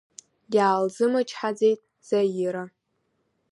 Иаалзымычҳаӡеит 0.55 1.79
Заира. 2.07 2.63